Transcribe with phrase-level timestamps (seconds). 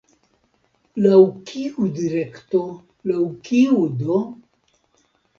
[1.05, 1.17] Laŭ
[1.49, 2.61] kiu direkto,
[3.11, 3.19] laŭ
[3.49, 4.17] kiu do?